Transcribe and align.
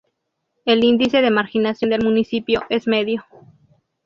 El 0.65 0.83
índice 0.83 1.21
de 1.21 1.29
marginación 1.29 1.91
del 1.91 2.03
municipio 2.03 2.63
es 2.71 2.87
medio. 2.87 3.23